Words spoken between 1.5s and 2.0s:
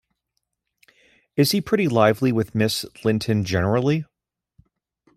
he pretty